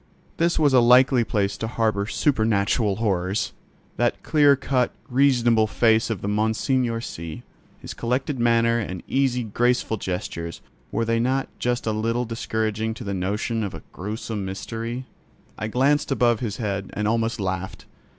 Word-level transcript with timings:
This 0.37 0.57
was 0.57 0.73
a 0.73 0.79
likely 0.79 1.23
place 1.23 1.55
to 1.57 1.67
harbour 1.67 2.07
supernatural 2.07 2.95
horrors! 2.95 3.53
That 3.97 4.23
clear 4.23 4.55
cut, 4.55 4.91
reasonable 5.07 5.67
face 5.67 6.09
of 6.09 6.23
Monseigneur 6.27 7.01
C——, 7.01 7.43
his 7.77 7.93
collected 7.93 8.39
manner 8.39 8.79
and 8.79 9.03
easy, 9.07 9.43
graceful 9.43 9.97
gestures, 9.97 10.61
were 10.91 11.05
they 11.05 11.19
not 11.19 11.49
just 11.59 11.85
a 11.85 11.91
little 11.91 12.25
discouraging 12.25 12.95
to 12.95 13.03
the 13.03 13.13
notion 13.13 13.63
of 13.63 13.75
a 13.75 13.83
gruesome 13.91 14.43
mystery? 14.43 15.05
I 15.55 15.67
glanced 15.67 16.11
above 16.11 16.39
his 16.39 16.57
head, 16.57 16.89
and 16.93 17.07
almost 17.07 17.39
laughed. 17.39 17.85